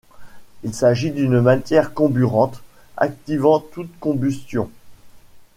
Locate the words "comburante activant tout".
1.93-3.87